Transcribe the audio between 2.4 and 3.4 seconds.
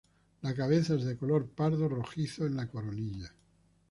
en la coronilla.